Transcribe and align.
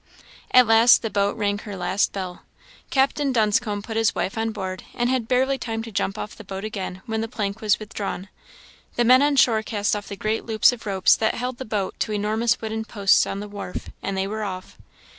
At 0.49 0.65
last 0.65 1.03
the 1.03 1.11
boat 1.11 1.37
rang 1.37 1.59
her 1.59 1.75
last 1.75 2.11
bell. 2.11 2.41
Captain 2.89 3.31
Dunscombe 3.31 3.83
put 3.83 3.97
his 3.97 4.15
wife 4.15 4.35
on 4.35 4.49
board, 4.49 4.81
and 4.95 5.11
had 5.11 5.27
barely 5.27 5.59
time 5.59 5.83
to 5.83 5.91
jump 5.91 6.17
off 6.17 6.35
the 6.35 6.43
boat 6.43 6.63
again 6.65 7.03
when 7.05 7.21
the 7.21 7.27
plank 7.27 7.61
was 7.61 7.77
withdrawn. 7.77 8.27
The 8.95 9.05
men 9.05 9.21
on 9.21 9.35
shore 9.35 9.61
cast 9.61 9.95
off 9.95 10.07
the 10.07 10.15
great 10.15 10.43
loops 10.43 10.71
of 10.71 10.87
ropes 10.87 11.15
that 11.17 11.35
held 11.35 11.59
the 11.59 11.65
boat 11.65 11.93
to 11.99 12.13
enormous 12.13 12.59
wooden 12.59 12.83
posts 12.83 13.27
on 13.27 13.41
the 13.41 13.47
wharf, 13.47 13.91
and 14.01 14.17
they 14.17 14.25
were 14.25 14.41
off! 14.43 14.75